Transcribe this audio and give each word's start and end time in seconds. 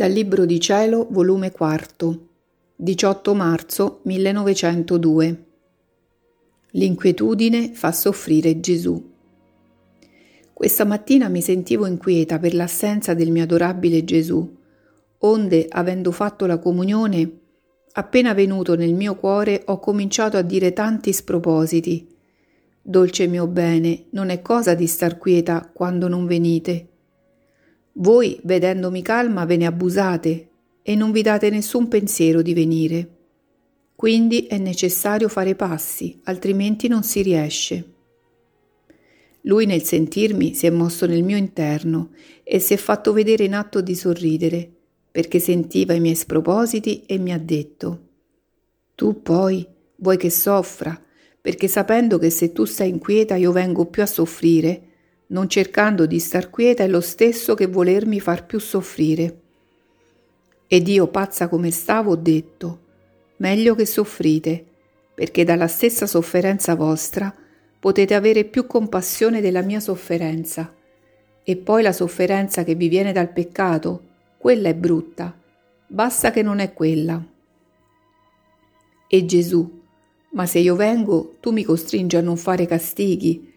Dal 0.00 0.12
Libro 0.12 0.46
di 0.46 0.58
Cielo, 0.58 1.08
volume 1.10 1.50
4, 1.50 2.28
18 2.74 3.34
marzo 3.34 4.00
1902. 4.04 5.44
L'inquietudine 6.70 7.74
fa 7.74 7.92
soffrire 7.92 8.60
Gesù. 8.60 9.12
Questa 10.54 10.86
mattina 10.86 11.28
mi 11.28 11.42
sentivo 11.42 11.84
inquieta 11.84 12.38
per 12.38 12.54
l'assenza 12.54 13.12
del 13.12 13.30
mio 13.30 13.42
adorabile 13.42 14.02
Gesù, 14.02 14.56
onde, 15.18 15.66
avendo 15.68 16.12
fatto 16.12 16.46
la 16.46 16.58
comunione, 16.58 17.40
appena 17.92 18.32
venuto 18.32 18.76
nel 18.76 18.94
mio 18.94 19.16
cuore 19.16 19.64
ho 19.66 19.78
cominciato 19.80 20.38
a 20.38 20.42
dire 20.42 20.72
tanti 20.72 21.12
spropositi. 21.12 22.08
Dolce 22.80 23.26
mio 23.26 23.46
bene, 23.46 24.06
non 24.12 24.30
è 24.30 24.40
cosa 24.40 24.72
di 24.72 24.86
star 24.86 25.18
quieta 25.18 25.70
quando 25.70 26.08
non 26.08 26.24
venite 26.24 26.89
voi, 27.94 28.38
vedendomi 28.44 29.02
calma, 29.02 29.44
ve 29.44 29.56
ne 29.56 29.66
abusate 29.66 30.48
e 30.82 30.94
non 30.94 31.12
vi 31.12 31.22
date 31.22 31.50
nessun 31.50 31.88
pensiero 31.88 32.42
di 32.42 32.54
venire. 32.54 33.16
Quindi 33.94 34.46
è 34.46 34.56
necessario 34.58 35.28
fare 35.28 35.54
passi, 35.54 36.20
altrimenti 36.24 36.88
non 36.88 37.02
si 37.02 37.22
riesce. 37.22 37.84
Lui 39.42 39.66
nel 39.66 39.82
sentirmi 39.82 40.54
si 40.54 40.66
è 40.66 40.70
mosso 40.70 41.06
nel 41.06 41.22
mio 41.22 41.36
interno 41.36 42.10
e 42.42 42.58
si 42.58 42.74
è 42.74 42.76
fatto 42.76 43.12
vedere 43.12 43.44
in 43.44 43.54
atto 43.54 43.80
di 43.80 43.94
sorridere, 43.94 44.70
perché 45.10 45.38
sentiva 45.38 45.92
i 45.92 46.00
miei 46.00 46.14
spropositi 46.14 47.02
e 47.06 47.18
mi 47.18 47.32
ha 47.32 47.38
detto 47.38 48.08
Tu 48.94 49.22
poi 49.22 49.66
vuoi 49.96 50.16
che 50.16 50.30
soffra, 50.30 50.98
perché 51.40 51.68
sapendo 51.68 52.18
che 52.18 52.30
se 52.30 52.52
tu 52.52 52.64
stai 52.64 52.90
inquieta 52.90 53.34
io 53.34 53.52
vengo 53.52 53.86
più 53.86 54.02
a 54.02 54.06
soffrire, 54.06 54.89
non 55.30 55.48
cercando 55.48 56.06
di 56.06 56.18
star 56.18 56.50
quieta 56.50 56.82
è 56.82 56.88
lo 56.88 57.00
stesso 57.00 57.54
che 57.54 57.66
volermi 57.66 58.20
far 58.20 58.46
più 58.46 58.58
soffrire. 58.58 59.38
Ed 60.66 60.88
io, 60.88 61.08
pazza 61.08 61.48
come 61.48 61.70
stavo, 61.70 62.12
ho 62.12 62.16
detto, 62.16 62.80
meglio 63.36 63.74
che 63.74 63.86
soffrite, 63.86 64.64
perché 65.14 65.44
dalla 65.44 65.68
stessa 65.68 66.06
sofferenza 66.06 66.74
vostra 66.74 67.34
potete 67.78 68.14
avere 68.14 68.44
più 68.44 68.66
compassione 68.66 69.40
della 69.40 69.62
mia 69.62 69.80
sofferenza. 69.80 70.74
E 71.42 71.56
poi 71.56 71.82
la 71.82 71.92
sofferenza 71.92 72.64
che 72.64 72.74
vi 72.74 72.88
viene 72.88 73.12
dal 73.12 73.32
peccato, 73.32 74.08
quella 74.36 74.68
è 74.68 74.74
brutta, 74.74 75.36
basta 75.86 76.30
che 76.30 76.42
non 76.42 76.58
è 76.58 76.72
quella. 76.72 77.22
E 79.08 79.24
Gesù, 79.24 79.80
ma 80.32 80.46
se 80.46 80.58
io 80.60 80.76
vengo, 80.76 81.36
tu 81.40 81.50
mi 81.50 81.64
costringi 81.64 82.16
a 82.16 82.20
non 82.20 82.36
fare 82.36 82.66
castighi, 82.66 83.49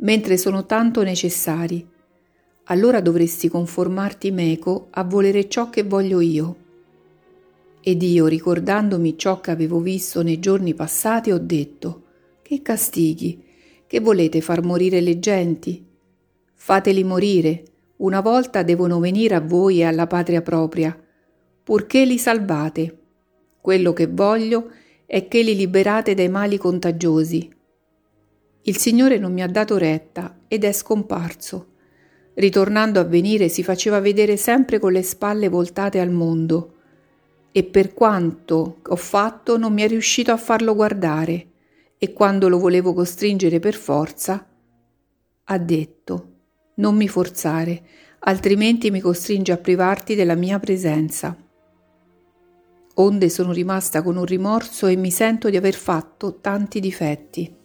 mentre 0.00 0.36
sono 0.36 0.66
tanto 0.66 1.02
necessari. 1.02 1.86
Allora 2.64 3.00
dovresti 3.00 3.48
conformarti 3.48 4.30
meco 4.30 4.88
a 4.90 5.04
volere 5.04 5.48
ciò 5.48 5.70
che 5.70 5.82
voglio 5.82 6.20
io. 6.20 6.56
Ed 7.82 8.02
io, 8.02 8.26
ricordandomi 8.26 9.16
ciò 9.16 9.40
che 9.40 9.50
avevo 9.50 9.80
visto 9.80 10.22
nei 10.22 10.38
giorni 10.38 10.74
passati, 10.74 11.32
ho 11.32 11.38
detto, 11.38 12.02
che 12.42 12.62
castighi, 12.62 13.42
che 13.86 14.00
volete 14.00 14.40
far 14.40 14.62
morire 14.62 15.00
le 15.00 15.18
genti? 15.18 15.84
Fateli 16.54 17.02
morire, 17.02 17.62
una 17.96 18.20
volta 18.20 18.62
devono 18.62 19.00
venire 19.00 19.34
a 19.34 19.40
voi 19.40 19.80
e 19.80 19.84
alla 19.84 20.06
patria 20.06 20.42
propria, 20.42 20.96
purché 21.62 22.04
li 22.04 22.18
salvate. 22.18 22.98
Quello 23.60 23.92
che 23.92 24.06
voglio 24.06 24.70
è 25.06 25.26
che 25.26 25.42
li 25.42 25.56
liberate 25.56 26.14
dai 26.14 26.28
mali 26.28 26.56
contagiosi, 26.58 27.50
il 28.62 28.76
Signore 28.76 29.18
non 29.18 29.32
mi 29.32 29.42
ha 29.42 29.48
dato 29.48 29.78
retta 29.78 30.40
ed 30.46 30.64
è 30.64 30.72
scomparso. 30.72 31.68
Ritornando 32.34 33.00
a 33.00 33.04
venire 33.04 33.48
si 33.48 33.62
faceva 33.62 34.00
vedere 34.00 34.36
sempre 34.36 34.78
con 34.78 34.92
le 34.92 35.02
spalle 35.02 35.48
voltate 35.48 35.98
al 35.98 36.10
mondo 36.10 36.74
e 37.52 37.64
per 37.64 37.94
quanto 37.94 38.80
ho 38.86 38.96
fatto 38.96 39.56
non 39.56 39.72
mi 39.72 39.82
è 39.82 39.88
riuscito 39.88 40.30
a 40.30 40.36
farlo 40.36 40.74
guardare 40.74 41.46
e 41.98 42.12
quando 42.12 42.48
lo 42.48 42.58
volevo 42.58 42.92
costringere 42.92 43.58
per 43.58 43.74
forza 43.74 44.46
ha 45.44 45.58
detto 45.58 46.28
non 46.74 46.96
mi 46.96 47.08
forzare, 47.08 47.82
altrimenti 48.20 48.90
mi 48.90 49.00
costringe 49.00 49.52
a 49.52 49.58
privarti 49.58 50.14
della 50.14 50.34
mia 50.34 50.58
presenza. 50.58 51.36
Onde 52.94 53.28
sono 53.28 53.52
rimasta 53.52 54.02
con 54.02 54.16
un 54.16 54.24
rimorso 54.24 54.86
e 54.86 54.96
mi 54.96 55.10
sento 55.10 55.50
di 55.50 55.56
aver 55.56 55.74
fatto 55.74 56.38
tanti 56.40 56.80
difetti. 56.80 57.59